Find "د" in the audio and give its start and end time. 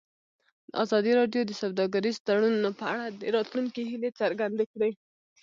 1.45-1.51, 3.21-3.23